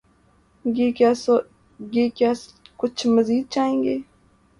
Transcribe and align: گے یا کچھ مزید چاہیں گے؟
گے 0.65 1.01
یا 1.01 1.11
کچھ 2.79 3.07
مزید 3.07 3.45
چاہیں 3.49 3.83
گے؟ 3.83 3.97